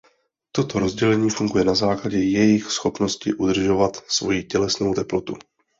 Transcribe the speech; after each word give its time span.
Toto 0.51 0.79
rozdělení 0.79 1.29
funguje 1.29 1.63
na 1.65 1.75
základě 1.75 2.17
jejich 2.17 2.71
schopnosti 2.71 3.33
udržovat 3.33 3.95
svoji 4.07 4.43
tělesnou 4.43 4.93
teplotu. 4.93 5.35